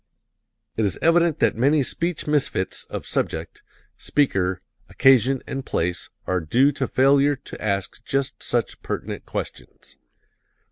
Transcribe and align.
It 0.77 0.83
is 0.83 0.97
evident 1.03 1.37
that 1.41 1.55
many 1.55 1.83
speech 1.83 2.25
misfits 2.25 2.85
of 2.85 3.05
subject, 3.05 3.61
speaker, 3.97 4.63
occasion 4.89 5.43
and 5.45 5.63
place 5.63 6.09
are 6.25 6.39
due 6.41 6.71
to 6.71 6.87
failure 6.87 7.35
to 7.35 7.63
ask 7.63 8.03
just 8.03 8.41
such 8.41 8.81
pertinent 8.81 9.27
questions. 9.27 9.97